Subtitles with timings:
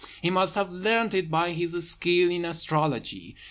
[0.19, 3.35] He must have learnt it by his skill in astrology.